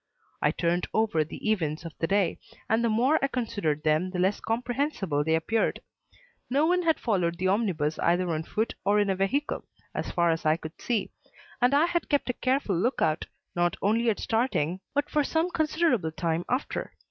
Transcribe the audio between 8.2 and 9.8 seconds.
on foot or in a vehicle,